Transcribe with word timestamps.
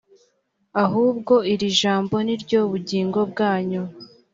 ahubwo 0.83 1.33
iri 1.53 1.67
jambo 1.79 2.15
ni 2.25 2.35
ryo 2.41 2.59
bugingo 2.71 3.19
bwanyu, 3.31 3.83